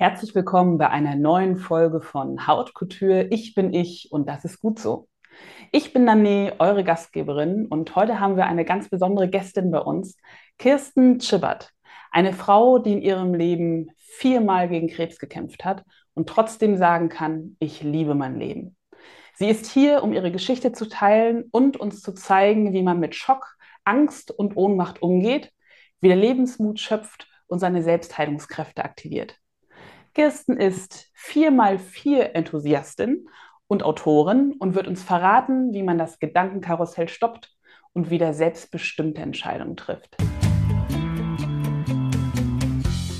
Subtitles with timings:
[0.00, 3.26] Herzlich willkommen bei einer neuen Folge von Haut Couture.
[3.28, 5.08] Ich bin ich und das ist gut so.
[5.72, 10.16] Ich bin Nane, eure Gastgeberin und heute haben wir eine ganz besondere Gästin bei uns,
[10.56, 11.72] Kirsten Chibbert.
[12.10, 17.58] Eine Frau, die in ihrem Leben viermal gegen Krebs gekämpft hat und trotzdem sagen kann,
[17.58, 18.78] ich liebe mein Leben.
[19.34, 23.14] Sie ist hier, um ihre Geschichte zu teilen und uns zu zeigen, wie man mit
[23.16, 23.54] Schock,
[23.84, 25.52] Angst und Ohnmacht umgeht,
[26.00, 29.39] wie der Lebensmut schöpft und seine Selbstheilungskräfte aktiviert.
[30.12, 33.28] Kirsten ist 4x4 Enthusiastin
[33.68, 37.52] und Autorin und wird uns verraten, wie man das Gedankenkarussell stoppt
[37.92, 40.16] und wieder selbstbestimmte Entscheidungen trifft.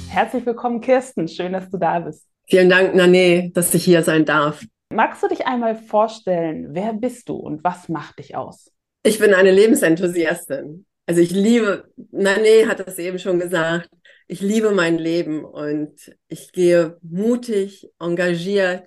[0.09, 1.29] Herzlich willkommen, Kirsten.
[1.29, 2.27] Schön, dass du da bist.
[2.49, 4.65] Vielen Dank, Nane, dass ich hier sein darf.
[4.93, 8.73] Magst du dich einmal vorstellen, wer bist du und was macht dich aus?
[9.05, 10.87] Ich bin eine Lebensenthusiastin.
[11.07, 13.89] Also ich liebe, Nane hat das eben schon gesagt,
[14.31, 18.87] ich liebe mein Leben und ich gehe mutig, engagiert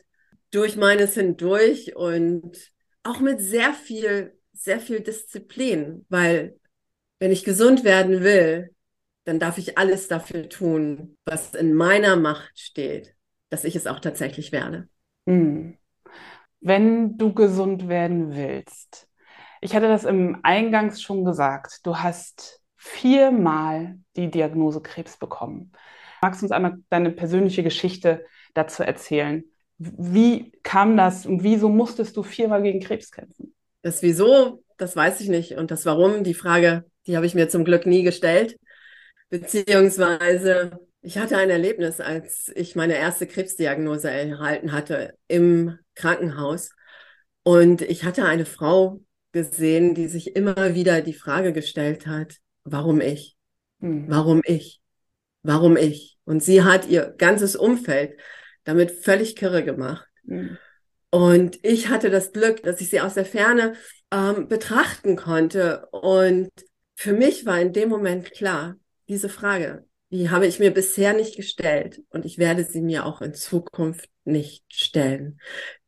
[0.52, 2.72] durch meines hindurch und
[3.04, 6.58] auch mit sehr viel, sehr viel Disziplin, weil
[7.20, 8.74] wenn ich gesund werden will,
[9.26, 13.14] dann darf ich alles dafür tun, was in meiner Macht steht,
[13.50, 14.88] dass ich es auch tatsächlich werde.
[15.28, 15.78] Hm.
[16.62, 19.10] Wenn du gesund werden willst,
[19.60, 25.72] ich hatte das im Eingangs schon gesagt, du hast viermal die Diagnose Krebs bekommen.
[26.22, 29.46] Magst du uns einmal deine persönliche Geschichte dazu erzählen?
[29.78, 33.56] Wie kam das und wieso musstest du viermal gegen Krebs kämpfen?
[33.84, 35.54] Das Wieso, das weiß ich nicht.
[35.54, 38.60] Und das Warum, die Frage, die habe ich mir zum Glück nie gestellt.
[39.30, 46.72] Beziehungsweise, ich hatte ein Erlebnis, als ich meine erste Krebsdiagnose erhalten hatte im Krankenhaus.
[47.44, 49.00] Und ich hatte eine Frau
[49.32, 53.36] gesehen, die sich immer wieder die Frage gestellt hat, warum ich?
[53.80, 54.06] Hm.
[54.08, 54.82] Warum ich?
[55.42, 56.18] Warum ich?
[56.26, 58.20] Und sie hat ihr ganzes Umfeld
[58.64, 60.08] damit völlig kirre gemacht.
[60.26, 60.58] Hm.
[61.10, 63.74] Und ich hatte das Glück, dass ich sie aus der Ferne
[64.12, 65.88] ähm, betrachten konnte.
[65.92, 66.50] Und
[66.96, 71.36] für mich war in dem Moment klar, diese Frage, die habe ich mir bisher nicht
[71.36, 75.40] gestellt und ich werde sie mir auch in Zukunft nicht stellen.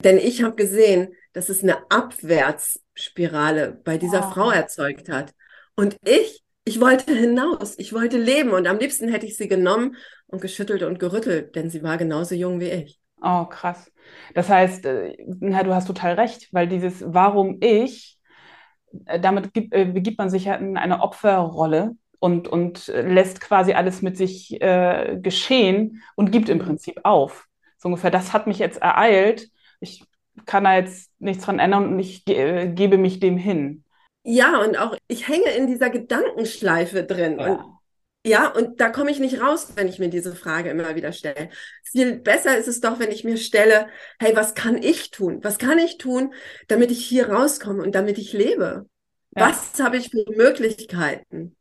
[0.03, 4.31] Denn ich habe gesehen, dass es eine Abwärtsspirale bei dieser oh.
[4.31, 5.34] Frau erzeugt hat.
[5.75, 9.96] Und ich ich wollte hinaus, ich wollte leben und am liebsten hätte ich sie genommen
[10.28, 13.00] und geschüttelt und gerüttelt, denn sie war genauso jung wie ich.
[13.22, 13.92] Oh, krass.
[14.34, 18.18] Das heißt, äh, ja, du hast total recht, weil dieses Warum ich,
[19.06, 23.74] äh, damit gibt, äh, begibt man sich ja in eine Opferrolle und, und lässt quasi
[23.74, 27.46] alles mit sich äh, geschehen und gibt im Prinzip auf.
[27.78, 29.50] So ungefähr, das hat mich jetzt ereilt.
[29.80, 30.04] Ich
[30.46, 33.84] kann da jetzt nichts dran ändern und ich ge gebe mich dem hin.
[34.28, 37.38] Ja, und auch ich hänge in dieser Gedankenschleife drin.
[37.40, 37.46] Ja.
[37.46, 37.75] Und
[38.25, 41.50] ja, und da komme ich nicht raus, wenn ich mir diese Frage immer wieder stelle.
[41.84, 43.88] Viel besser ist es doch, wenn ich mir stelle,
[44.19, 45.44] hey, was kann ich tun?
[45.44, 46.34] Was kann ich tun,
[46.68, 48.88] damit ich hier rauskomme und damit ich lebe?
[49.38, 49.50] Ja.
[49.50, 51.56] Was habe ich für Möglichkeiten?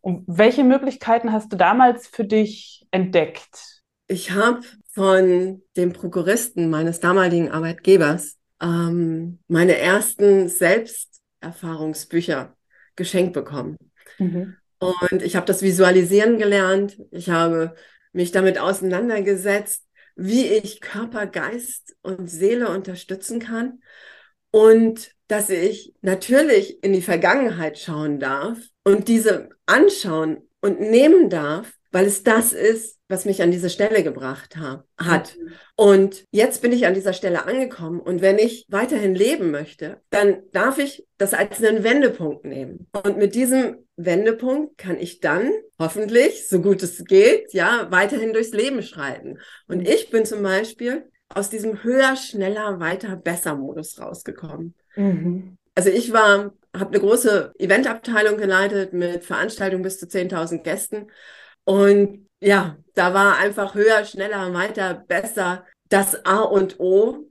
[0.00, 3.82] Und welche Möglichkeiten hast du damals für dich entdeckt?
[4.08, 11.15] Ich habe von dem Prokuristen meines damaligen Arbeitgebers ähm, meine ersten selbst
[11.46, 12.56] Erfahrungsbücher
[12.96, 13.76] geschenkt bekommen.
[14.18, 14.56] Mhm.
[14.78, 16.98] Und ich habe das Visualisieren gelernt.
[17.10, 17.74] Ich habe
[18.12, 19.84] mich damit auseinandergesetzt,
[20.16, 23.80] wie ich Körper, Geist und Seele unterstützen kann.
[24.50, 31.75] Und dass ich natürlich in die Vergangenheit schauen darf und diese anschauen und nehmen darf,
[31.92, 35.36] weil es das ist, was mich an diese Stelle gebracht ha hat.
[35.36, 35.52] Mhm.
[35.76, 38.00] Und jetzt bin ich an dieser Stelle angekommen.
[38.00, 42.88] Und wenn ich weiterhin leben möchte, dann darf ich das als einen Wendepunkt nehmen.
[43.04, 48.52] Und mit diesem Wendepunkt kann ich dann hoffentlich, so gut es geht, ja, weiterhin durchs
[48.52, 49.38] Leben schreiten.
[49.68, 49.86] Und mhm.
[49.86, 54.74] ich bin zum Beispiel aus diesem höher, schneller, weiter, besser Modus rausgekommen.
[54.96, 55.56] Mhm.
[55.74, 61.06] Also ich war habe eine große Eventabteilung geleitet mit Veranstaltungen bis zu 10.000 Gästen.
[61.66, 67.28] Und ja, da war einfach höher, schneller, weiter, besser das A und O.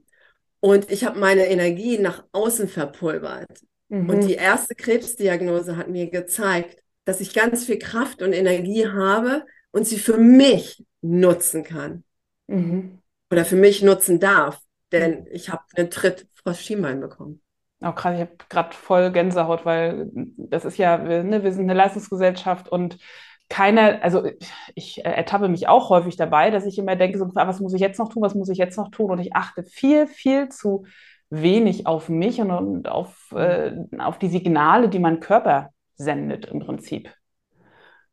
[0.60, 3.60] Und ich habe meine Energie nach außen verpulvert.
[3.88, 4.08] Mhm.
[4.08, 9.44] Und die erste Krebsdiagnose hat mir gezeigt, dass ich ganz viel Kraft und Energie habe
[9.70, 12.04] und sie für mich nutzen kann.
[12.46, 12.98] Mhm.
[13.30, 14.60] Oder für mich nutzen darf.
[14.92, 17.40] Denn ich habe einen Tritt vors Schienbein bekommen.
[17.80, 21.64] Auch oh, gerade, ich habe gerade voll Gänsehaut, weil das ist ja, ne, wir sind
[21.64, 22.98] eine Leistungsgesellschaft und
[23.48, 24.28] keiner, also
[24.74, 27.80] ich ertappe mich auch häufig dabei, dass ich immer denke, so, ah, was muss ich
[27.80, 29.10] jetzt noch tun, was muss ich jetzt noch tun?
[29.10, 30.84] Und ich achte viel, viel zu
[31.30, 36.60] wenig auf mich und, und auf, äh, auf die Signale, die mein Körper sendet im
[36.60, 37.12] Prinzip.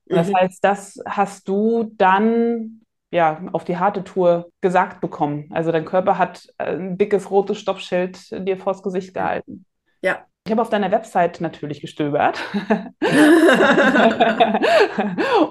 [0.05, 0.35] Das mhm.
[0.35, 2.81] heißt, das hast du dann
[3.11, 5.49] ja auf die harte Tour gesagt bekommen.
[5.51, 9.65] Also dein Körper hat ein dickes rotes Stoppschild dir vors Gesicht gehalten.
[10.01, 10.25] Ja.
[10.45, 12.37] Ich habe auf deiner Website natürlich gestöbert.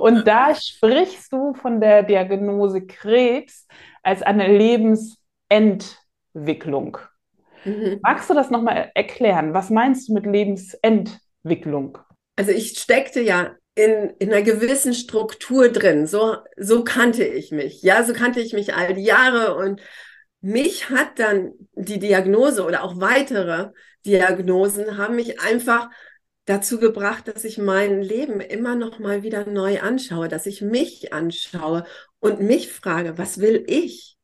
[0.00, 3.66] und da sprichst du von der Diagnose Krebs
[4.02, 6.98] als eine Lebensentwicklung.
[7.64, 8.00] Mhm.
[8.02, 9.54] Magst du das nochmal erklären?
[9.54, 11.96] Was meinst du mit Lebensentwicklung?
[12.36, 16.06] Also ich steckte ja in, in einer gewissen Struktur drin.
[16.06, 17.80] So, so kannte ich mich.
[17.80, 19.80] Ja, so kannte ich mich all die Jahre und
[20.42, 23.70] mich hat dann die Diagnose oder auch weitere
[24.04, 25.88] Diagnosen haben mich einfach
[26.44, 31.12] dazu gebracht, dass ich mein Leben immer noch mal wieder neu anschaue, dass ich mich
[31.12, 31.84] anschaue
[32.18, 34.18] und mich frage, was will ich?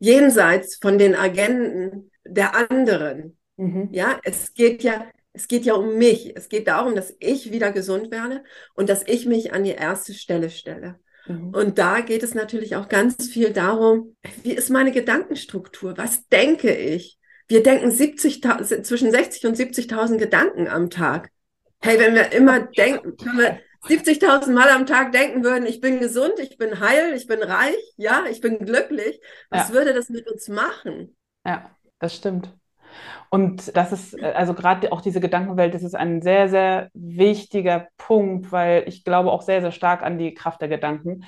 [0.00, 3.38] Jenseits von den Agenden der anderen.
[3.56, 3.88] Mhm.
[3.92, 6.36] Ja, es geht ja, es geht ja um mich.
[6.36, 8.42] Es geht darum, dass ich wieder gesund werde
[8.74, 10.98] und dass ich mich an die erste Stelle stelle.
[11.26, 11.54] Mhm.
[11.54, 15.96] Und da geht es natürlich auch ganz viel darum, wie ist meine Gedankenstruktur?
[15.96, 17.18] Was denke ich?
[17.46, 18.42] Wir denken 70,
[18.82, 21.30] zwischen 60 und 70.000 Gedanken am Tag.
[21.80, 26.00] Hey, wenn wir immer denken, wenn wir 70.000 Mal am Tag denken würden, ich bin
[26.00, 29.20] gesund, ich bin heil, ich bin reich, ja, ich bin glücklich,
[29.50, 29.74] was ja.
[29.74, 31.14] würde das mit uns machen?
[31.44, 32.54] Ja, das stimmt.
[33.34, 37.88] Und das ist, äh, also gerade auch diese Gedankenwelt, das ist ein sehr, sehr wichtiger
[37.98, 41.24] Punkt, weil ich glaube auch sehr, sehr stark an die Kraft der Gedanken.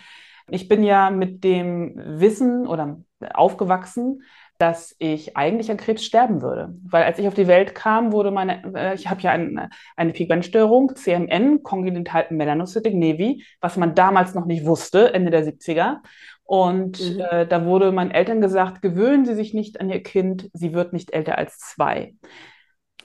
[0.48, 3.00] Ich bin ja mit dem Wissen oder
[3.34, 4.22] aufgewachsen,
[4.56, 6.76] dass ich eigentlich an Krebs sterben würde.
[6.84, 10.12] Weil als ich auf die Welt kam, wurde meine, äh, ich habe ja ein, eine
[10.12, 15.96] Pigmentstörung, CMN, Congenital Melanocytic Nevi, was man damals noch nicht wusste, Ende der 70er.
[16.46, 17.20] Und mhm.
[17.20, 20.92] äh, da wurde meinen Eltern gesagt, gewöhnen Sie sich nicht an Ihr Kind, sie wird
[20.92, 22.14] nicht älter als zwei.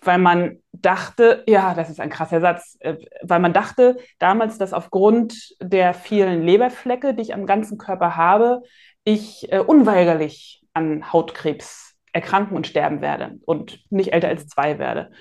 [0.03, 4.73] Weil man dachte, ja, das ist ein krasser Satz, äh, weil man dachte damals, dass
[4.73, 8.61] aufgrund der vielen Leberflecke, die ich am ganzen Körper habe,
[9.03, 15.11] ich äh, unweigerlich an Hautkrebs erkranken und sterben werde und nicht älter als zwei werde.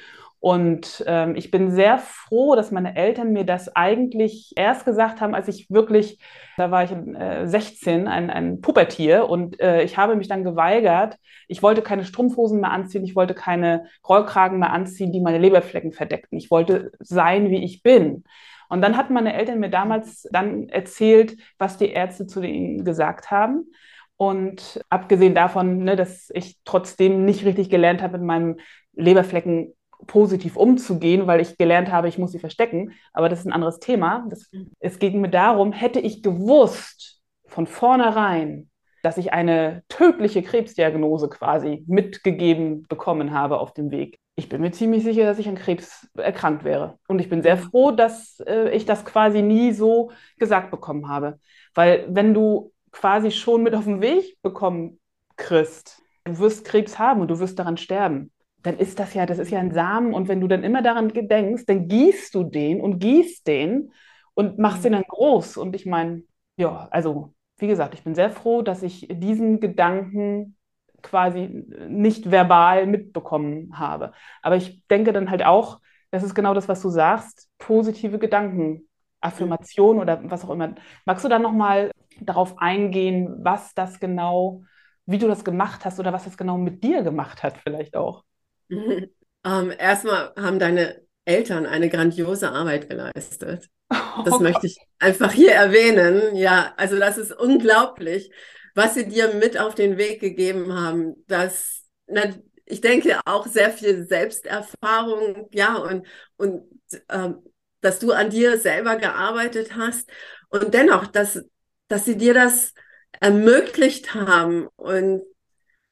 [0.40, 5.34] Und ähm, ich bin sehr froh, dass meine Eltern mir das eigentlich erst gesagt haben,
[5.34, 6.18] als ich wirklich,
[6.56, 11.18] da war ich äh, 16, ein, ein Pubertier und äh, ich habe mich dann geweigert.
[11.46, 15.92] Ich wollte keine Strumpfhosen mehr anziehen, ich wollte keine Rollkragen mehr anziehen, die meine Leberflecken
[15.92, 16.38] verdeckten.
[16.38, 18.24] Ich wollte sein, wie ich bin.
[18.70, 23.30] Und dann hatten meine Eltern mir damals dann erzählt, was die Ärzte zu ihnen gesagt
[23.30, 23.72] haben.
[24.16, 28.56] Und abgesehen davon, ne, dass ich trotzdem nicht richtig gelernt habe, mit meinem
[28.94, 29.74] Leberflecken
[30.06, 32.92] positiv umzugehen, weil ich gelernt habe, ich muss sie verstecken.
[33.12, 34.26] Aber das ist ein anderes Thema.
[34.28, 38.70] Das, es ging mir darum, hätte ich gewusst von vornherein,
[39.02, 44.18] dass ich eine tödliche Krebsdiagnose quasi mitgegeben bekommen habe auf dem Weg.
[44.36, 46.98] Ich bin mir ziemlich sicher, dass ich an Krebs erkrankt wäre.
[47.08, 47.60] Und ich bin sehr mhm.
[47.60, 51.38] froh, dass äh, ich das quasi nie so gesagt bekommen habe.
[51.74, 54.98] Weil wenn du quasi schon mit auf den Weg bekommen
[55.36, 58.30] kriegst, du wirst Krebs haben und du wirst daran sterben
[58.62, 61.08] dann ist das ja, das ist ja ein Samen und wenn du dann immer daran
[61.08, 63.92] denkst, dann gießt du den und gießt den
[64.34, 65.56] und machst den dann groß.
[65.56, 66.22] Und ich meine,
[66.56, 70.56] ja, also wie gesagt, ich bin sehr froh, dass ich diesen Gedanken
[71.02, 71.48] quasi
[71.88, 74.12] nicht verbal mitbekommen habe.
[74.42, 78.88] Aber ich denke dann halt auch, das ist genau das, was du sagst, positive Gedanken,
[79.20, 80.74] Affirmation oder was auch immer.
[81.04, 81.90] Magst du da nochmal
[82.20, 84.62] darauf eingehen, was das genau,
[85.06, 88.24] wie du das gemacht hast oder was das genau mit dir gemacht hat, vielleicht auch?
[89.42, 93.70] Ähm, erstmal haben deine Eltern eine grandiose Arbeit geleistet.
[93.88, 96.36] Das oh möchte ich einfach hier erwähnen.
[96.36, 98.30] Ja, also das ist unglaublich,
[98.74, 101.24] was sie dir mit auf den Weg gegeben haben.
[101.26, 102.34] Das, na,
[102.66, 106.62] ich denke auch sehr viel Selbsterfahrung, ja, und, und
[107.08, 107.42] ähm,
[107.80, 110.10] dass du an dir selber gearbeitet hast
[110.50, 111.42] und dennoch, dass,
[111.88, 112.74] dass sie dir das
[113.20, 115.22] ermöglicht haben und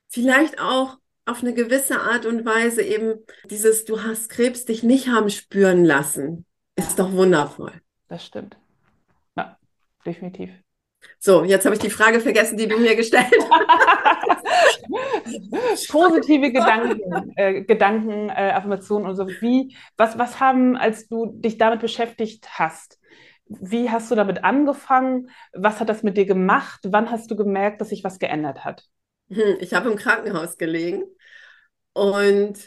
[0.08, 5.08] vielleicht auch auf eine gewisse Art und Weise eben dieses, du hast Krebs, dich nicht
[5.08, 7.72] haben spüren lassen, ist doch wundervoll.
[8.08, 8.56] Das stimmt.
[9.36, 9.58] Ja,
[10.06, 10.50] definitiv.
[11.18, 14.44] So, jetzt habe ich die Frage vergessen, die du mir gestellt hast.
[15.88, 19.28] Positive Gedanken, äh, Gedanken, äh, Affirmationen und so.
[19.28, 22.98] Wie, was, was haben, als du dich damit beschäftigt hast,
[23.46, 25.30] wie hast du damit angefangen?
[25.52, 26.80] Was hat das mit dir gemacht?
[26.84, 28.84] Wann hast du gemerkt, dass sich was geändert hat?
[29.30, 31.04] Hm, ich habe im Krankenhaus gelegen
[31.98, 32.58] und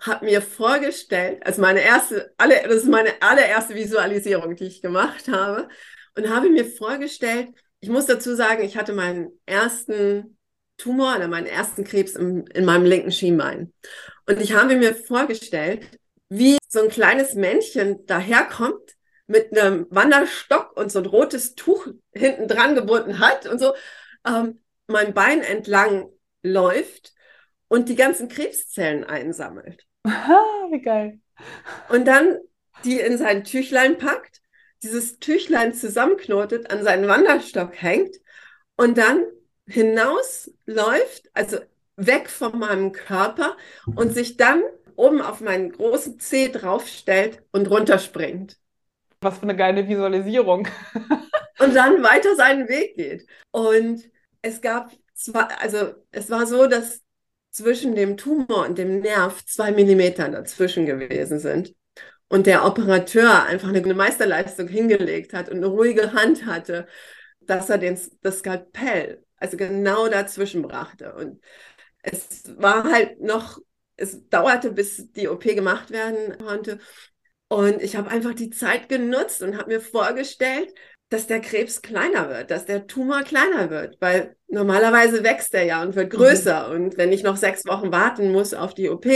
[0.00, 5.28] habe mir vorgestellt, also meine erste, alle, das ist meine allererste Visualisierung, die ich gemacht
[5.28, 5.68] habe,
[6.16, 7.48] und habe mir vorgestellt,
[7.80, 10.38] ich muss dazu sagen, ich hatte meinen ersten
[10.78, 13.72] Tumor oder meinen ersten Krebs im, in meinem linken Schienbein.
[14.26, 15.86] Und ich habe mir vorgestellt,
[16.28, 22.48] wie so ein kleines Männchen daherkommt mit einem Wanderstock und so ein rotes Tuch hinten
[22.48, 23.74] dran gebunden hat und so
[24.26, 26.10] ähm, mein Bein entlang
[26.42, 27.12] läuft
[27.68, 29.86] und die ganzen Krebszellen einsammelt.
[30.04, 31.20] Wie geil.
[31.88, 32.38] Und dann
[32.84, 34.40] die in sein Tüchlein packt
[34.82, 38.16] dieses Tüchlein zusammenknotet, an seinen Wanderstock hängt
[38.76, 39.24] und dann
[39.66, 41.58] hinausläuft, also
[41.96, 43.56] weg von meinem Körper
[43.96, 44.62] und sich dann
[44.94, 48.56] oben auf meinen großen Zeh draufstellt und runterspringt.
[49.20, 50.68] Was für eine geile Visualisierung.
[51.58, 53.26] und dann weiter seinen Weg geht.
[53.50, 54.08] Und
[54.42, 57.02] es gab zwar, also es war so, dass
[57.58, 61.74] zwischen dem Tumor und dem Nerv zwei Millimeter dazwischen gewesen sind
[62.28, 66.86] und der Operateur einfach eine Meisterleistung hingelegt hat und eine ruhige Hand hatte,
[67.40, 71.14] dass er den, das Skalpell also genau dazwischen brachte.
[71.14, 71.40] Und
[72.02, 73.58] es war halt noch,
[73.96, 76.78] es dauerte, bis die OP gemacht werden konnte.
[77.48, 80.72] Und ich habe einfach die Zeit genutzt und habe mir vorgestellt,
[81.10, 85.82] dass der Krebs kleiner wird, dass der Tumor kleiner wird, weil normalerweise wächst er ja
[85.82, 86.16] und wird mhm.
[86.16, 86.68] größer.
[86.68, 86.74] Mhm.
[86.74, 89.06] Und wenn ich noch sechs Wochen warten muss auf die OP,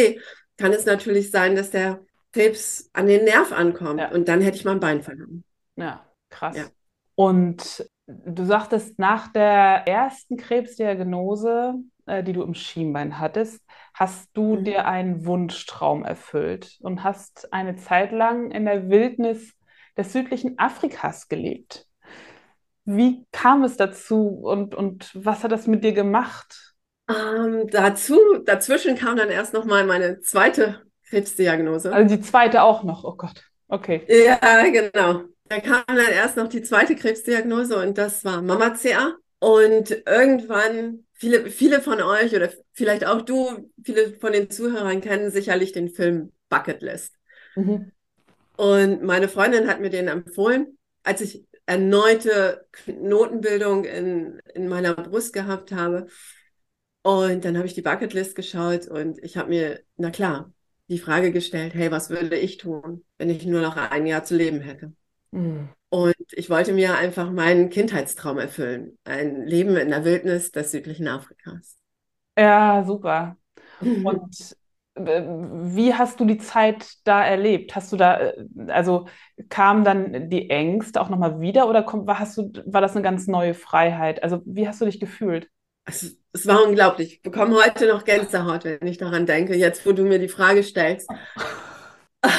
[0.56, 2.00] kann es natürlich sein, dass der
[2.32, 4.00] Krebs an den Nerv ankommt.
[4.00, 4.10] Ja.
[4.10, 5.44] Und dann hätte ich mein Bein verloren.
[5.76, 6.56] Ja, krass.
[6.56, 6.64] Ja.
[7.14, 11.74] Und du sagtest, nach der ersten Krebsdiagnose,
[12.06, 13.60] äh, die du im Schienbein hattest,
[13.92, 14.64] hast du mhm.
[14.64, 19.52] dir einen Wunschtraum erfüllt und hast eine Zeit lang in der Wildnis
[19.96, 21.86] des südlichen Afrikas gelebt.
[22.84, 26.74] Wie kam es dazu und, und was hat das mit dir gemacht?
[27.08, 31.92] Ähm, dazu, dazwischen kam dann erst nochmal meine zweite Krebsdiagnose.
[31.92, 33.44] Also die zweite auch noch, oh Gott.
[33.68, 34.04] Okay.
[34.08, 35.24] Ja, genau.
[35.48, 39.14] Da kam dann erst noch die zweite Krebsdiagnose und das war Mama-CA.
[39.38, 45.30] Und irgendwann, viele, viele von euch oder vielleicht auch du, viele von den Zuhörern kennen
[45.30, 47.14] sicherlich den Film Bucket List.
[47.56, 47.92] Mhm.
[48.56, 55.32] Und meine Freundin hat mir den empfohlen, als ich erneute Notenbildung in, in meiner Brust
[55.32, 56.06] gehabt habe.
[57.02, 60.52] Und dann habe ich die Bucketlist geschaut und ich habe mir, na klar,
[60.88, 64.36] die Frage gestellt, hey, was würde ich tun, wenn ich nur noch ein Jahr zu
[64.36, 64.92] leben hätte?
[65.32, 65.70] Mhm.
[65.88, 68.98] Und ich wollte mir einfach meinen Kindheitstraum erfüllen.
[69.04, 71.76] Ein Leben in der Wildnis des südlichen Afrikas.
[72.38, 73.36] Ja, super.
[73.80, 74.56] Und
[74.94, 77.74] wie hast du die Zeit da erlebt?
[77.74, 79.08] Hast du da, äh, also
[79.48, 83.26] kamen dann die Ängste auch nochmal wieder oder war, hast du, war das eine ganz
[83.26, 84.22] neue Freiheit?
[84.22, 85.48] Also wie hast du dich gefühlt?
[85.84, 87.14] es, es war unglaublich.
[87.14, 90.62] Ich bekomme heute noch Gänsehaut, wenn ich daran denke, jetzt wo du mir die Frage
[90.62, 91.08] stellst.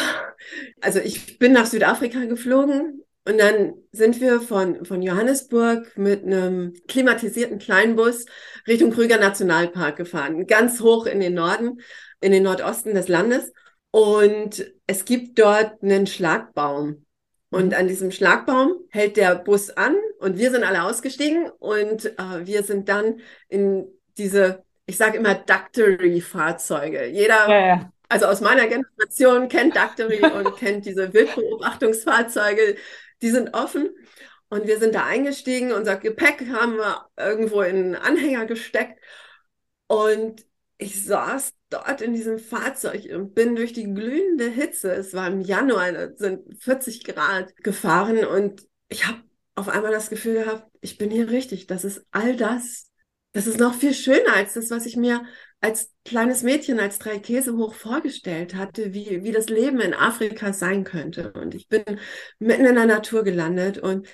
[0.82, 6.74] Also ich bin nach Südafrika geflogen und dann sind wir von, von Johannesburg mit einem
[6.88, 8.26] klimatisierten Kleinbus
[8.68, 11.80] Richtung Krüger Nationalpark gefahren, ganz hoch in den Norden,
[12.20, 13.54] in den Nordosten des Landes.
[13.92, 17.06] Und es gibt dort einen Schlagbaum.
[17.50, 22.46] Und an diesem Schlagbaum hält der Bus an und wir sind alle ausgestiegen und äh,
[22.46, 23.86] wir sind dann in
[24.18, 27.06] diese, ich sage immer Ductory-Fahrzeuge.
[27.06, 27.92] Jeder, ja, ja.
[28.10, 32.76] also aus meiner Generation kennt Ductory und kennt diese Wildbeobachtungsfahrzeuge.
[33.24, 33.90] Die sind offen
[34.50, 35.72] und wir sind da eingestiegen.
[35.72, 39.00] Unser Gepäck haben wir irgendwo in einen Anhänger gesteckt
[39.88, 40.46] und
[40.78, 45.40] ich saß dort in diesem Fahrzeug und bin durch die glühende Hitze, es war im
[45.40, 49.22] Januar, sind 40 Grad gefahren und ich habe
[49.56, 52.90] auf einmal das Gefühl gehabt, ich bin hier richtig, das ist all das.
[53.32, 55.26] Das ist noch viel schöner als das, was ich mir
[55.64, 60.52] als kleines Mädchen, als drei Käse hoch vorgestellt hatte, wie, wie das Leben in Afrika
[60.52, 61.32] sein könnte.
[61.32, 61.84] Und ich bin
[62.38, 64.06] mitten in der Natur gelandet und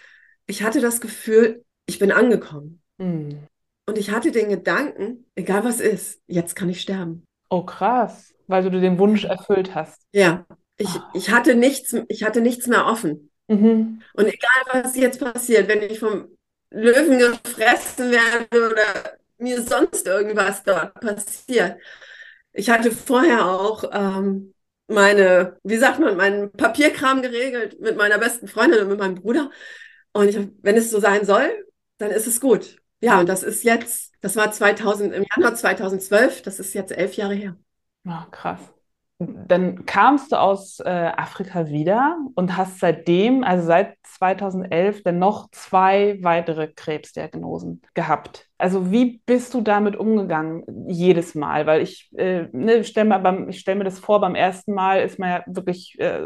[0.45, 2.81] ich hatte das Gefühl, ich bin angekommen.
[2.99, 3.47] Mhm.
[3.87, 7.25] Und ich hatte den Gedanken, egal was ist, jetzt kann ich sterben.
[7.49, 10.03] Oh, krass, weil du den Wunsch erfüllt hast.
[10.13, 10.45] Ja,
[10.77, 11.01] ich, oh.
[11.15, 13.31] ich, hatte, nichts, ich hatte nichts mehr offen.
[13.47, 14.03] Mhm.
[14.13, 16.27] Und egal, was jetzt passiert, wenn ich vom
[16.69, 21.77] Löwen gefressen werde oder mir sonst irgendwas dort passiert,
[22.53, 24.53] Ich hatte vorher auch ähm,
[24.87, 29.51] meine, wie sagt man, meinen Papierkram geregelt mit meiner besten Freundin und mit meinem Bruder.
[30.13, 31.65] Und ich, wenn es so sein soll,
[31.99, 32.77] dann ist es gut.
[33.01, 37.15] Ja, und das ist jetzt, das war 2000, im Januar 2012, das ist jetzt elf
[37.15, 37.57] Jahre her.
[38.03, 38.73] Ja, krass.
[39.21, 45.49] Dann kamst du aus äh, Afrika wieder und hast seitdem, also seit 2011, dann noch
[45.51, 48.47] zwei weitere Krebsdiagnosen gehabt.
[48.57, 51.65] Also wie bist du damit umgegangen jedes Mal?
[51.65, 55.29] Weil ich äh, ne, stelle mir, stell mir das vor, beim ersten Mal ist man
[55.29, 56.21] ja wirklich äh,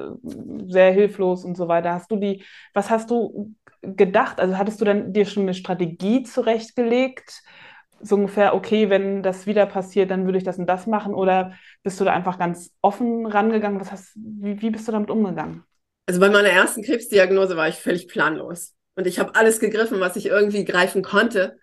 [0.67, 1.93] sehr hilflos und so weiter.
[1.93, 2.43] Hast du die,
[2.75, 4.39] was hast du gedacht?
[4.39, 7.41] Also hattest du dann dir schon eine Strategie zurechtgelegt?
[8.03, 11.13] So ungefähr, okay, wenn das wieder passiert, dann würde ich das und das machen?
[11.13, 13.79] Oder bist du da einfach ganz offen rangegangen?
[13.79, 15.63] Was hast, wie, wie bist du damit umgegangen?
[16.05, 18.73] Also bei meiner ersten Krebsdiagnose war ich völlig planlos.
[18.95, 21.57] Und ich habe alles gegriffen, was ich irgendwie greifen konnte,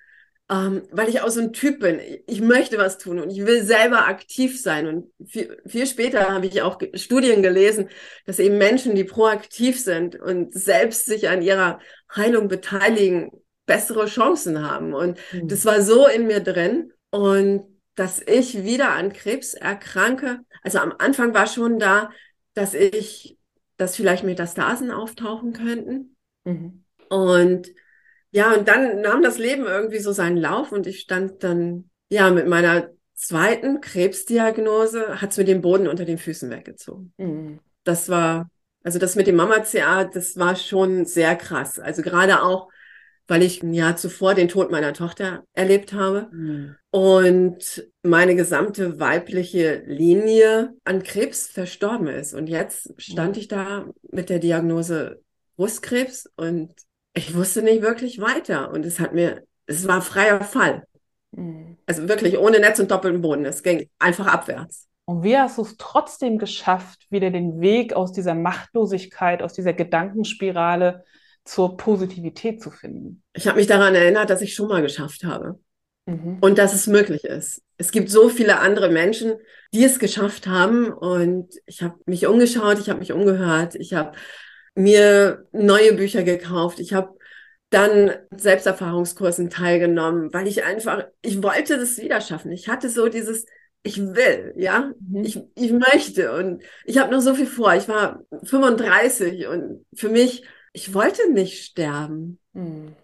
[0.50, 2.00] ähm, weil ich auch so ein Typ bin.
[2.26, 4.88] Ich möchte was tun und ich will selber aktiv sein.
[4.88, 7.88] Und viel, viel später habe ich auch Studien gelesen,
[8.26, 11.78] dass eben Menschen, die proaktiv sind und selbst sich an ihrer
[12.14, 13.30] Heilung beteiligen,
[13.70, 14.94] bessere Chancen haben.
[14.94, 15.46] Und mhm.
[15.46, 16.92] das war so in mir drin.
[17.10, 17.62] Und
[17.94, 22.10] dass ich wieder an Krebs erkranke, also am Anfang war schon da,
[22.54, 23.38] dass ich,
[23.76, 26.16] dass vielleicht Metastasen auftauchen könnten.
[26.44, 26.84] Mhm.
[27.08, 27.68] Und
[28.32, 32.30] ja, und dann nahm das Leben irgendwie so seinen Lauf und ich stand dann, ja,
[32.30, 37.12] mit meiner zweiten Krebsdiagnose, hat es mir den Boden unter den Füßen weggezogen.
[37.18, 37.60] Mhm.
[37.84, 38.50] Das war,
[38.82, 41.78] also das mit dem Mama-CA, das war schon sehr krass.
[41.78, 42.68] Also gerade auch,
[43.30, 46.74] weil ich ein Jahr zuvor den Tod meiner Tochter erlebt habe mhm.
[46.90, 52.34] und meine gesamte weibliche Linie an Krebs verstorben ist.
[52.34, 53.40] Und jetzt stand mhm.
[53.40, 55.22] ich da mit der Diagnose
[55.56, 56.72] Brustkrebs und
[57.14, 58.72] ich wusste nicht wirklich weiter.
[58.72, 60.84] Und es hat mir, es war freier Fall.
[61.30, 61.76] Mhm.
[61.86, 63.44] Also wirklich ohne Netz und doppelten Boden.
[63.44, 64.88] Es ging einfach abwärts.
[65.04, 69.72] Und wie hast du es trotzdem geschafft, wieder den Weg aus dieser Machtlosigkeit, aus dieser
[69.72, 71.04] Gedankenspirale
[71.50, 73.22] zur Positivität zu finden?
[73.32, 75.58] Ich habe mich daran erinnert, dass ich schon mal geschafft habe
[76.06, 76.38] mhm.
[76.40, 77.62] und dass es möglich ist.
[77.76, 79.34] Es gibt so viele andere Menschen,
[79.74, 84.12] die es geschafft haben und ich habe mich umgeschaut, ich habe mich umgehört, ich habe
[84.76, 87.18] mir neue Bücher gekauft, ich habe
[87.70, 92.52] dann Selbsterfahrungskursen teilgenommen, weil ich einfach, ich wollte das wieder schaffen.
[92.52, 93.44] Ich hatte so dieses,
[93.82, 95.24] ich will, ja, mhm.
[95.24, 97.74] ich, ich möchte und ich habe noch so viel vor.
[97.74, 102.38] Ich war 35 und für mich ich wollte nicht sterben.
[102.54, 102.94] Hm.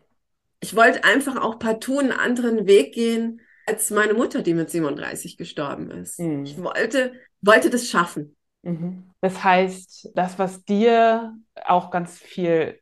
[0.61, 5.37] Ich wollte einfach auch partout einen anderen Weg gehen als meine Mutter, die mit 37
[5.37, 6.19] gestorben ist.
[6.19, 6.45] Hm.
[6.45, 8.37] Ich wollte, wollte das schaffen.
[8.63, 9.05] Mhm.
[9.21, 12.81] Das heißt, das, was dir auch ganz viel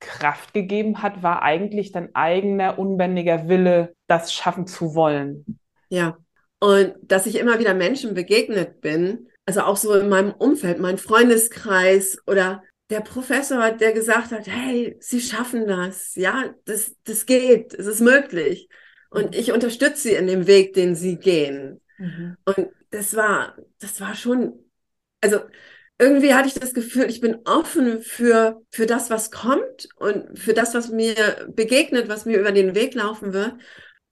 [0.00, 5.58] Kraft gegeben hat, war eigentlich dein eigener unbändiger Wille, das schaffen zu wollen.
[5.90, 6.16] Ja.
[6.58, 10.98] Und dass ich immer wieder Menschen begegnet bin, also auch so in meinem Umfeld, mein
[10.98, 17.72] Freundeskreis oder der Professor, der gesagt hat, hey, Sie schaffen das, ja, das, das geht,
[17.72, 18.68] es ist möglich.
[19.10, 21.80] Und ich unterstütze Sie in dem Weg, den Sie gehen.
[21.98, 22.36] Mhm.
[22.44, 24.64] Und das war, das war schon,
[25.20, 25.40] also
[25.98, 30.54] irgendwie hatte ich das Gefühl, ich bin offen für, für das, was kommt und für
[30.54, 31.14] das, was mir
[31.54, 33.54] begegnet, was mir über den Weg laufen wird.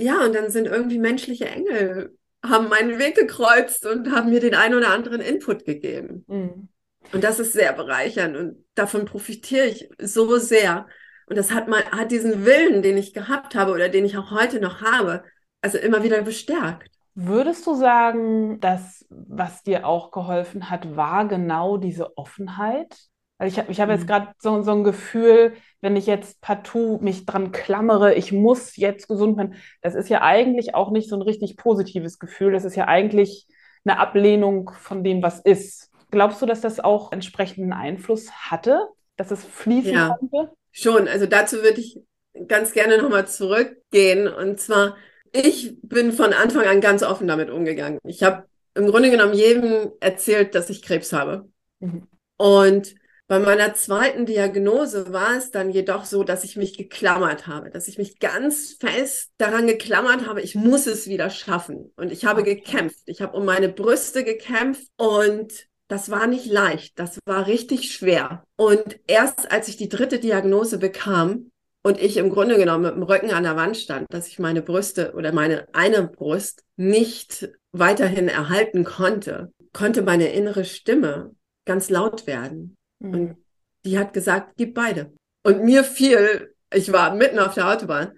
[0.00, 4.54] Ja, und dann sind irgendwie menschliche Engel, haben meinen Weg gekreuzt und haben mir den
[4.54, 6.24] einen oder anderen Input gegeben.
[6.28, 6.68] Mhm.
[7.12, 10.86] Und das ist sehr bereichernd und davon profitiere ich so sehr.
[11.26, 14.30] Und das hat mal, hat diesen Willen, den ich gehabt habe oder den ich auch
[14.30, 15.22] heute noch habe,
[15.60, 16.90] also immer wieder bestärkt.
[17.14, 22.96] Würdest du sagen, dass was dir auch geholfen hat, war genau diese Offenheit?
[23.38, 24.06] Weil ich, ich habe jetzt mhm.
[24.06, 29.08] gerade so, so ein Gefühl, wenn ich jetzt partout mich dran klammere, ich muss jetzt
[29.08, 32.52] gesund werden, das ist ja eigentlich auch nicht so ein richtig positives Gefühl.
[32.52, 33.46] Das ist ja eigentlich
[33.84, 35.87] eine Ablehnung von dem, was ist.
[36.10, 40.52] Glaubst du, dass das auch entsprechenden Einfluss hatte, dass es fließen ja, konnte?
[40.72, 41.08] Schon.
[41.08, 42.00] Also dazu würde ich
[42.46, 44.28] ganz gerne nochmal zurückgehen.
[44.28, 44.96] Und zwar,
[45.32, 47.98] ich bin von Anfang an ganz offen damit umgegangen.
[48.04, 48.44] Ich habe
[48.74, 51.48] im Grunde genommen jedem erzählt, dass ich Krebs habe.
[51.80, 52.06] Mhm.
[52.36, 52.94] Und
[53.26, 57.86] bei meiner zweiten Diagnose war es dann jedoch so, dass ich mich geklammert habe, dass
[57.86, 61.92] ich mich ganz fest daran geklammert habe, ich muss es wieder schaffen.
[61.96, 63.02] Und ich habe gekämpft.
[63.04, 65.52] Ich habe um meine Brüste gekämpft und
[65.88, 68.44] das war nicht leicht, das war richtig schwer.
[68.56, 71.50] Und erst als ich die dritte Diagnose bekam
[71.82, 74.62] und ich im Grunde genommen mit dem Rücken an der Wand stand, dass ich meine
[74.62, 82.26] Brüste oder meine eine Brust nicht weiterhin erhalten konnte, konnte meine innere Stimme ganz laut
[82.26, 82.76] werden.
[82.98, 83.14] Mhm.
[83.14, 83.36] Und
[83.84, 85.12] die hat gesagt, gib beide.
[85.42, 88.12] Und mir fiel, ich war mitten auf der Autobahn,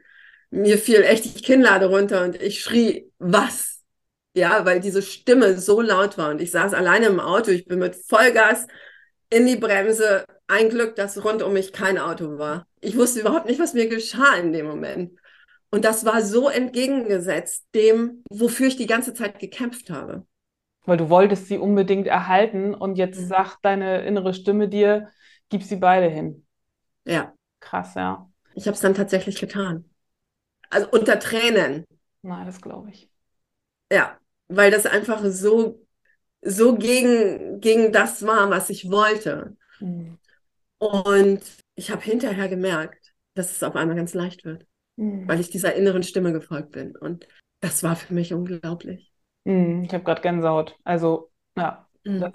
[0.51, 3.70] mir fiel echt die Kinnlade runter und ich schrie, was?
[4.35, 7.79] Ja, weil diese Stimme so laut war und ich saß alleine im Auto, ich bin
[7.79, 8.67] mit Vollgas
[9.29, 10.25] in die Bremse.
[10.47, 12.67] Ein Glück, dass rund um mich kein Auto war.
[12.81, 15.19] Ich wusste überhaupt nicht, was mir geschah in dem Moment.
[15.71, 20.27] Und das war so entgegengesetzt dem, wofür ich die ganze Zeit gekämpft habe.
[20.85, 23.27] Weil du wolltest sie unbedingt erhalten und jetzt mhm.
[23.27, 25.11] sagt deine innere Stimme dir,
[25.49, 26.45] gib sie beide hin.
[27.05, 27.33] Ja.
[27.61, 28.29] Krass, ja.
[28.55, 29.85] Ich habe es dann tatsächlich getan.
[30.71, 31.85] Also unter Tränen.
[32.23, 33.10] Nein, das glaube ich.
[33.93, 35.87] Ja, weil das einfach so,
[36.43, 39.57] so gegen, gegen das war, was ich wollte.
[39.81, 40.19] Mhm.
[40.79, 41.43] Und
[41.75, 45.29] ich habe hinterher gemerkt, dass es auf einmal ganz leicht wird, mhm.
[45.29, 46.97] weil ich dieser inneren Stimme gefolgt bin.
[46.97, 47.27] Und
[47.61, 49.13] das war für mich unglaublich.
[49.45, 50.77] Mhm, ich habe gerade Gänsehaut.
[50.85, 51.87] Also, ja.
[52.05, 52.21] Mhm.
[52.21, 52.33] Das,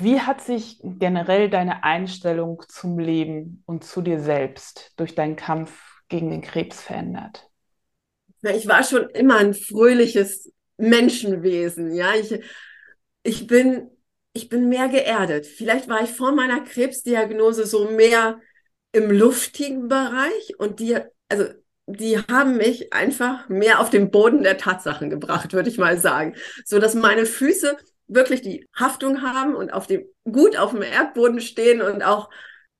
[0.00, 6.02] wie hat sich generell deine Einstellung zum Leben und zu dir selbst durch deinen Kampf
[6.08, 7.48] gegen den Krebs verändert?
[8.42, 10.52] Na, ich war schon immer ein fröhliches
[10.82, 11.94] Menschenwesen.
[11.94, 12.40] Ja, ich,
[13.22, 13.90] ich bin,
[14.32, 15.46] ich bin mehr geerdet.
[15.46, 18.40] Vielleicht war ich vor meiner Krebsdiagnose so mehr
[18.92, 21.46] im luftigen Bereich und die, also
[21.86, 26.34] die haben mich einfach mehr auf den Boden der Tatsachen gebracht, würde ich mal sagen,
[26.64, 31.40] so dass meine Füße wirklich die Haftung haben und auf dem gut auf dem Erdboden
[31.40, 32.28] stehen und auch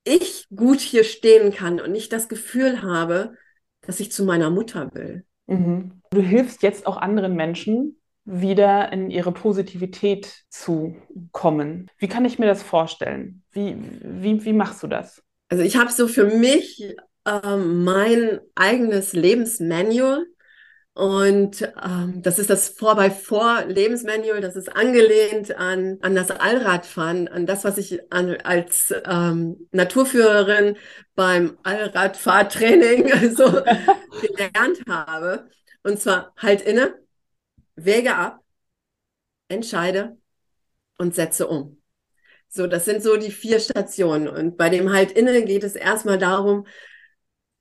[0.03, 3.35] ich gut hier stehen kann und nicht das Gefühl habe,
[3.81, 5.25] dass ich zu meiner Mutter will.
[5.47, 6.01] Mhm.
[6.11, 10.95] Du hilfst jetzt auch anderen Menschen, wieder in ihre Positivität zu
[11.31, 11.89] kommen.
[11.97, 13.43] Wie kann ich mir das vorstellen?
[13.51, 15.21] Wie, wie, wie machst du das?
[15.49, 16.81] Also ich habe so für mich
[17.25, 20.25] äh, mein eigenes Lebensmanual
[20.95, 27.47] und ähm, das ist das 4x4 Lebensmanual, das ist angelehnt an, an das Allradfahren, an
[27.47, 30.77] das, was ich an, als ähm, Naturführerin
[31.15, 33.45] beim Allradfahrtraining so
[34.21, 35.49] gelernt habe.
[35.81, 36.93] Und zwar halt inne,
[37.75, 38.41] wäge ab,
[39.47, 40.17] entscheide
[40.99, 41.81] und setze um.
[42.49, 44.27] So, das sind so die vier Stationen.
[44.27, 46.67] Und bei dem halt inne geht es erstmal darum,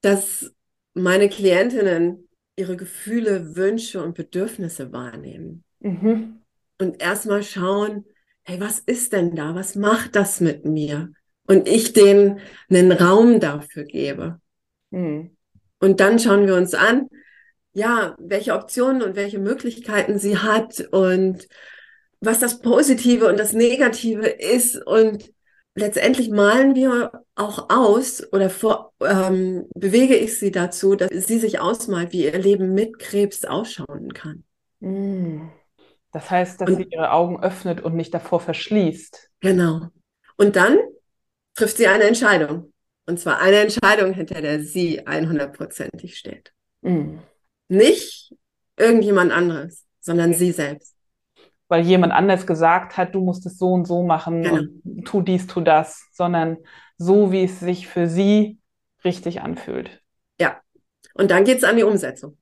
[0.03, 0.53] dass
[0.93, 5.65] meine Klientinnen ihre Gefühle, Wünsche und Bedürfnisse wahrnehmen.
[5.81, 6.41] Mhm.
[6.79, 8.05] Und erstmal schauen,
[8.43, 9.55] hey, was ist denn da?
[9.55, 11.13] Was macht das mit mir?
[11.47, 14.41] Und ich denen einen Raum dafür gebe.
[14.91, 15.37] Mhm.
[15.81, 17.09] Und dann schauen wir uns an,
[17.73, 21.49] ja, welche Optionen und welche Möglichkeiten sie hat und
[22.21, 24.77] was das Positive und das Negative ist.
[24.77, 25.33] Und
[25.75, 31.61] letztendlich malen wir auch aus oder vor, ähm, bewege ich sie dazu, dass sie sich
[31.61, 34.45] ausmalt, wie ihr Leben mit Krebs ausschauen kann.
[34.81, 35.49] Mm.
[36.13, 39.31] Das heißt, dass und, sie ihre Augen öffnet und nicht davor verschließt.
[39.41, 39.89] Genau.
[40.37, 40.79] Und dann
[41.55, 42.73] trifft sie eine Entscheidung.
[43.07, 46.53] Und zwar eine Entscheidung, hinter der sie 100%ig steht.
[46.83, 47.19] Mm.
[47.69, 48.35] Nicht
[48.77, 50.95] irgendjemand anderes, sondern sie selbst
[51.73, 54.57] weil jemand anders gesagt hat, du musst es so und so machen genau.
[54.57, 56.59] und tu dies, tu das, sondern
[56.99, 58.59] so, wie es sich für sie
[59.07, 60.03] richtig anfühlt.
[60.39, 60.61] Ja,
[61.15, 62.37] und dann geht es an die Umsetzung.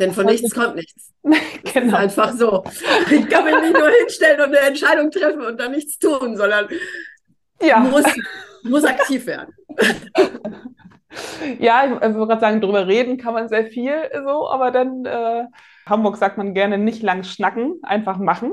[0.00, 1.14] Denn von nichts kommt nichts.
[1.74, 1.96] genau.
[1.96, 2.64] einfach so.
[3.08, 6.66] Ich kann mich nicht nur hinstellen und eine Entscheidung treffen und dann nichts tun, sondern
[7.62, 7.78] ja.
[7.78, 8.02] muss,
[8.64, 9.54] muss aktiv werden.
[11.60, 15.44] ja, ich würde gerade sagen, drüber reden kann man sehr viel so, aber dann äh,
[15.86, 18.52] Hamburg sagt man gerne nicht lang schnacken, einfach machen.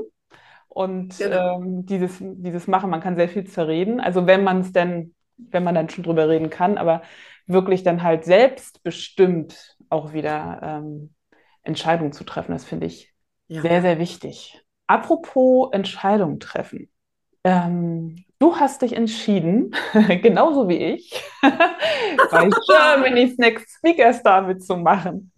[0.68, 1.60] Und genau.
[1.60, 4.00] ähm, dieses, dieses Machen, man kann sehr viel zerreden.
[4.00, 7.02] Also wenn man es denn, wenn man dann schon drüber reden kann, aber
[7.46, 11.14] wirklich dann halt selbstbestimmt auch wieder ähm,
[11.62, 13.12] Entscheidungen zu treffen, das finde ich
[13.48, 13.62] ja.
[13.62, 14.64] sehr, sehr wichtig.
[14.86, 16.90] Apropos Entscheidungen treffen.
[17.44, 19.74] Ähm, du hast dich entschieden,
[20.22, 25.30] genauso wie ich, bei Germany's Next Speaker Star mitzumachen.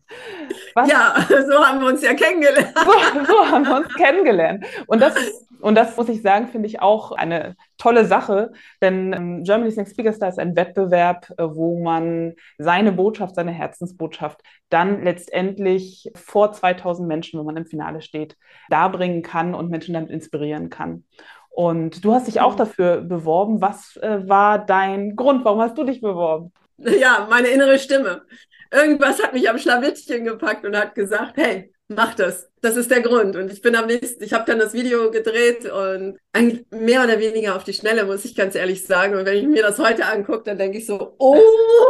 [0.75, 0.90] Was?
[0.90, 2.73] Ja, so haben wir uns ja kennengelernt.
[2.77, 4.64] So, so haben wir uns kennengelernt.
[4.87, 5.14] Und das,
[5.61, 9.92] und das muss ich sagen, finde ich auch eine tolle Sache, denn ähm, Germany's Next
[9.92, 16.53] Speaker Star ist ein Wettbewerb, äh, wo man seine Botschaft, seine Herzensbotschaft dann letztendlich vor
[16.53, 18.37] 2000 Menschen, wenn man im Finale steht,
[18.69, 21.05] darbringen kann und Menschen damit inspirieren kann.
[21.49, 23.62] Und du hast dich auch dafür beworben.
[23.62, 25.45] Was äh, war dein Grund?
[25.45, 26.53] Warum hast du dich beworben?
[26.77, 28.23] Ja, meine innere Stimme
[28.70, 32.50] irgendwas hat mich am Schlawittchen gepackt und hat gesagt, hey, mach das.
[32.61, 33.37] Das ist der Grund.
[33.37, 37.20] Und ich bin am nächsten, ich habe dann das Video gedreht und eigentlich mehr oder
[37.20, 39.14] weniger auf die Schnelle, muss ich ganz ehrlich sagen.
[39.14, 41.40] Und wenn ich mir das heute angucke, dann denke ich so, oh,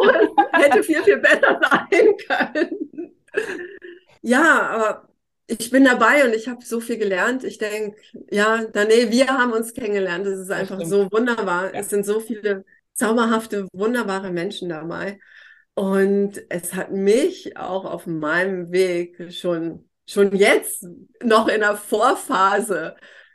[0.53, 3.13] hätte viel, viel besser sein können.
[4.23, 5.09] ja, aber
[5.47, 7.45] ich bin dabei und ich habe so viel gelernt.
[7.45, 7.97] Ich denke,
[8.31, 10.27] ja, Dane, wir haben uns kennengelernt.
[10.27, 11.73] Es ist einfach so wunderbar.
[11.73, 11.81] Ja.
[11.81, 15.21] Es sind so viele zauberhafte, wunderbare Menschen dabei.
[15.79, 20.87] Und es hat mich auch auf meinem Weg schon schon jetzt
[21.23, 22.95] noch in der Vorphase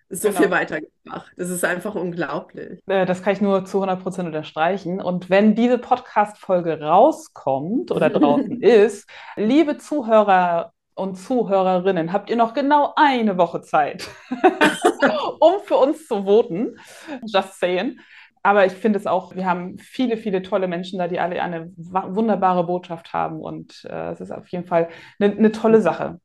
[0.09, 0.41] so Genau.
[0.41, 1.31] viel weitergebracht.
[1.37, 2.79] Das ist einfach unglaublich.
[2.87, 4.99] Äh, Das kann ich nur zu 100% unterstreichen.
[5.01, 12.53] Und wenn diese Podcast-Folge rauskommt oder draußen ist, liebe Zuhörer und Zuhörerinnen, habt ihr noch
[12.53, 14.07] genau eine Woche Zeit,
[15.39, 16.77] um für uns zu voten.
[17.25, 17.99] Just saying.
[18.43, 21.71] Aber ich finde es auch, wir haben viele, viele tolle Menschen da, die alle eine
[21.75, 23.39] wunderbare Botschaft haben.
[23.39, 26.19] Und äh, es ist auf jeden Fall eine, eine tolle Sache.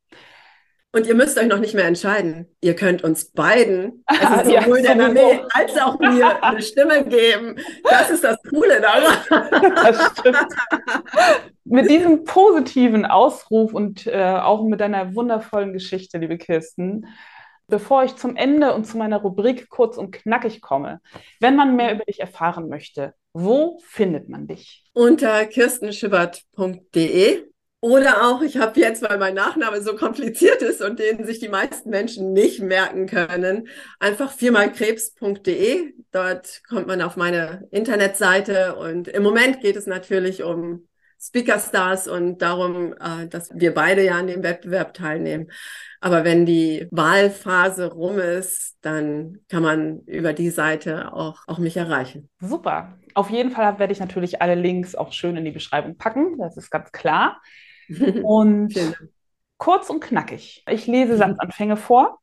[0.97, 2.47] Und ihr müsst euch noch nicht mehr entscheiden.
[2.63, 4.95] Ihr könnt uns beiden, also Ja, sowohl der.
[4.95, 7.57] Name als auch mir, eine Stimme geben.
[7.85, 9.13] Das ist das Coole daran.
[9.75, 10.47] Das stimmt.
[11.65, 17.07] Mit diesem positiven Ausruf und äh, auch mit deiner wundervollen Geschichte, liebe Kirsten,
[17.69, 21.01] bevor ich zum Ende und zu meiner Rubrik kurz und knackig komme,
[21.41, 24.85] wenn man mehr über dich erfahren möchte, wo findet man dich?
[24.93, 27.45] Unter kirstenschibbert.de
[27.81, 31.49] oder auch, ich habe jetzt, weil mein Nachname so kompliziert ist und den sich die
[31.49, 33.69] meisten Menschen nicht merken können,
[34.01, 35.95] einfach viermalkrebs.de.
[36.11, 40.89] Dort kommt man auf meine Internetseite und im Moment geht es natürlich um
[41.21, 45.51] Speakerstars und darum, äh, dass wir beide ja an dem Wettbewerb teilnehmen.
[46.01, 51.77] Aber wenn die Wahlphase rum ist, dann kann man über die Seite auch, auch mich
[51.77, 52.29] erreichen.
[52.41, 52.99] Super.
[53.15, 56.57] Auf jeden Fall werde ich natürlich alle Links auch schön in die Beschreibung packen, das
[56.57, 57.41] ist ganz klar.
[58.23, 58.75] Und
[59.59, 60.63] kurz und knackig.
[60.69, 62.19] Ich lese Satzanfänge vor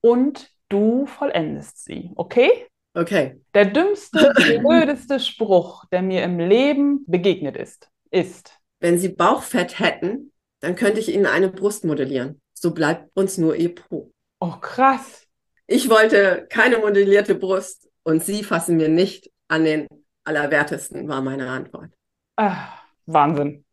[0.00, 2.50] und du vollendest sie, okay?
[2.94, 3.40] Okay.
[3.54, 8.58] Der dümmste, blödeste Spruch, der mir im Leben begegnet ist, ist.
[8.80, 12.40] Wenn Sie Bauchfett hätten, dann könnte ich Ihnen eine Brust modellieren.
[12.54, 14.12] So bleibt uns nur Ihr Po.
[14.40, 15.26] Oh, krass.
[15.66, 19.86] Ich wollte keine modellierte Brust und Sie fassen mir nicht an den
[20.24, 21.90] Allerwertesten, war meine Antwort.
[22.36, 22.68] Ah,
[23.06, 23.64] Wahnsinn.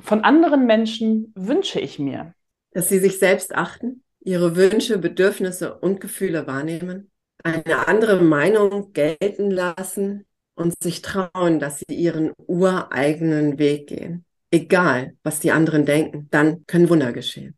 [0.00, 2.34] Von anderen Menschen wünsche ich mir.
[2.72, 7.10] Dass Sie sich selbst achten, Ihre Wünsche, Bedürfnisse und Gefühle wahrnehmen,
[7.42, 14.24] eine andere Meinung gelten lassen und sich trauen, dass Sie Ihren ureigenen Weg gehen.
[14.50, 17.56] Egal, was die anderen denken, dann können Wunder geschehen.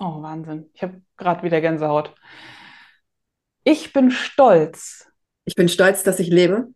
[0.00, 0.70] Oh, Wahnsinn.
[0.74, 2.14] Ich habe gerade wieder Gänsehaut.
[3.64, 5.06] Ich bin stolz.
[5.44, 6.68] Ich bin stolz, dass ich lebe,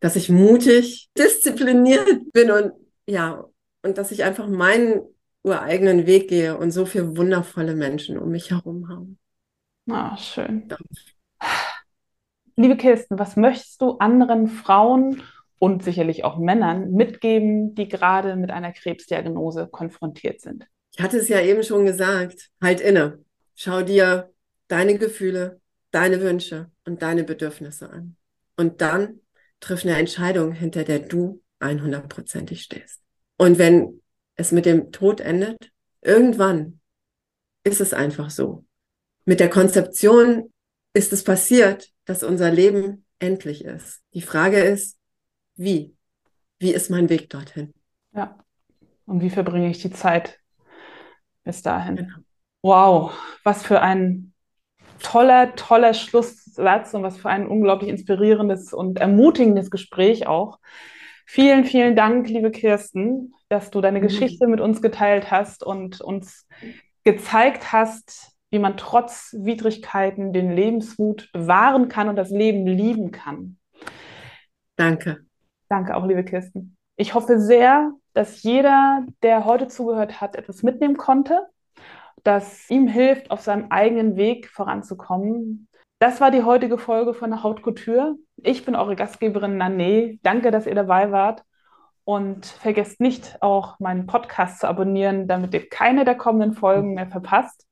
[0.00, 2.72] dass ich mutig, diszipliniert bin und
[3.06, 3.44] ja,
[3.82, 5.02] und dass ich einfach meinen
[5.42, 9.18] ureigenen Weg gehe und so viele wundervolle Menschen um mich herum haben.
[9.90, 10.68] Ah, schön.
[12.56, 15.22] Liebe Kirsten, was möchtest du anderen Frauen
[15.58, 20.66] und sicherlich auch Männern mitgeben, die gerade mit einer Krebsdiagnose konfrontiert sind?
[20.92, 23.18] Ich hatte es ja eben schon gesagt, halt inne.
[23.56, 24.32] Schau dir
[24.68, 28.16] deine Gefühle, deine Wünsche und deine Bedürfnisse an.
[28.56, 29.20] Und dann
[29.58, 33.00] triff eine Entscheidung, hinter der du 100%ig stehst.
[33.36, 34.00] Und wenn
[34.36, 36.80] es mit dem Tod endet, irgendwann
[37.64, 38.64] ist es einfach so.
[39.24, 40.52] Mit der Konzeption
[40.92, 44.02] ist es passiert, dass unser Leben endlich ist.
[44.14, 44.98] Die Frage ist,
[45.56, 45.96] wie?
[46.58, 47.72] Wie ist mein Weg dorthin?
[48.12, 48.38] Ja.
[49.06, 50.40] Und wie verbringe ich die Zeit
[51.44, 51.96] bis dahin?
[51.96, 52.16] Genau.
[52.62, 53.12] Wow,
[53.42, 54.32] was für ein
[55.00, 60.58] toller, toller Schlusssatz und was für ein unglaublich inspirierendes und ermutigendes Gespräch auch.
[61.26, 64.04] Vielen, vielen Dank, liebe Kirsten, dass du deine Mhm.
[64.04, 66.46] Geschichte mit uns geteilt hast und uns
[67.04, 73.58] gezeigt hast, wie man trotz Widrigkeiten den Lebensmut bewahren kann und das Leben lieben kann.
[74.76, 75.26] Danke.
[75.68, 76.76] Danke auch, liebe Kirsten.
[76.94, 81.48] Ich hoffe sehr, dass jeder, der heute zugehört hat, etwas mitnehmen konnte,
[82.22, 85.66] das ihm hilft, auf seinem eigenen Weg voranzukommen.
[85.98, 88.14] Das war die heutige Folge von der Haute Couture.
[88.36, 90.20] Ich bin eure Gastgeberin Nané.
[90.22, 91.42] Danke, dass ihr dabei wart.
[92.04, 97.08] Und vergesst nicht, auch meinen Podcast zu abonnieren, damit ihr keine der kommenden Folgen mehr
[97.08, 97.66] verpasst.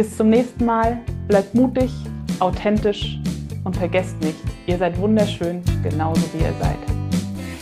[0.00, 0.98] Bis zum nächsten Mal.
[1.28, 1.92] Bleibt mutig,
[2.38, 3.18] authentisch
[3.64, 6.78] und vergesst nicht, ihr seid wunderschön, genauso wie ihr seid.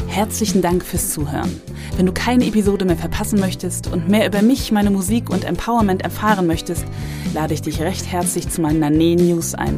[0.06, 1.60] Herzlichen Dank fürs Zuhören.
[1.96, 6.02] Wenn du keine Episode mehr verpassen möchtest und mehr über mich, meine Musik und Empowerment
[6.02, 6.84] erfahren möchtest,
[7.34, 9.76] lade ich dich recht herzlich zu meinen Nane News ein.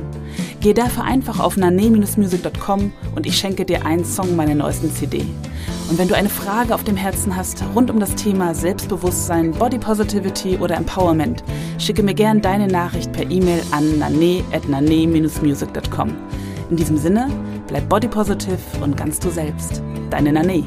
[0.61, 5.25] Geh dafür einfach auf nane-music.com und ich schenke dir einen Song meiner neuesten CD.
[5.91, 9.77] Und wenn du eine Frage auf dem Herzen hast rund um das Thema Selbstbewusstsein, Body
[9.77, 11.43] Positivity oder Empowerment,
[11.79, 16.15] schicke mir gern deine Nachricht per E-Mail an nane-music.com.
[16.71, 17.29] In diesem Sinne,
[17.67, 19.83] bleib body positive und ganz du selbst.
[20.11, 20.63] Deine Nane.